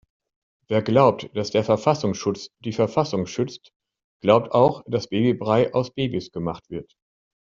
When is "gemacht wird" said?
6.31-6.95